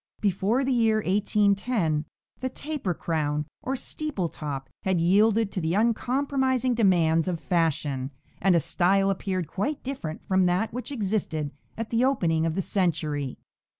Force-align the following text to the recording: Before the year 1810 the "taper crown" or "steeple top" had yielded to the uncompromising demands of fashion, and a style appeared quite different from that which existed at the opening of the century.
Before 0.19 0.63
the 0.63 0.71
year 0.73 0.95
1810 0.95 2.05
the 2.39 2.49
"taper 2.49 2.95
crown" 2.95 3.45
or 3.61 3.75
"steeple 3.75 4.29
top" 4.29 4.67
had 4.81 4.99
yielded 4.99 5.51
to 5.51 5.61
the 5.61 5.75
uncompromising 5.75 6.73
demands 6.73 7.27
of 7.27 7.39
fashion, 7.39 8.09
and 8.41 8.55
a 8.55 8.59
style 8.59 9.11
appeared 9.11 9.45
quite 9.47 9.83
different 9.83 10.25
from 10.27 10.47
that 10.47 10.73
which 10.73 10.91
existed 10.91 11.51
at 11.77 11.91
the 11.91 12.03
opening 12.03 12.47
of 12.47 12.55
the 12.55 12.63
century. 12.63 13.37